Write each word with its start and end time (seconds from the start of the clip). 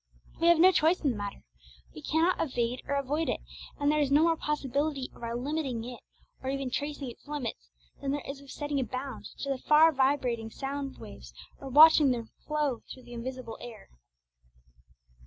We 0.39 0.47
have 0.47 0.57
no 0.57 0.71
choice 0.71 0.99
in 1.01 1.11
the 1.11 1.15
matter; 1.15 1.43
we 1.93 2.01
cannot 2.01 2.41
evade 2.41 2.81
or 2.87 2.95
avoid 2.95 3.29
it; 3.29 3.39
and 3.79 3.91
there 3.91 3.99
is 3.99 4.09
no 4.11 4.23
more 4.23 4.35
possibility 4.35 5.11
of 5.13 5.21
our 5.21 5.35
limiting 5.35 5.83
it, 5.87 5.99
or 6.41 6.49
even 6.49 6.71
tracing 6.71 7.11
its 7.11 7.27
limits, 7.27 7.69
than 8.01 8.09
there 8.09 8.23
is 8.27 8.41
of 8.41 8.49
setting 8.49 8.79
a 8.79 8.83
bound 8.83 9.25
to 9.41 9.49
the 9.49 9.59
far 9.59 9.91
vibrating 9.91 10.49
sound 10.49 10.97
waves, 10.97 11.35
or 11.59 11.69
watching 11.69 12.09
their 12.09 12.25
flow 12.47 12.81
through 12.91 13.03
the 13.03 13.13
invisible 13.13 13.59
air. 13.61 13.89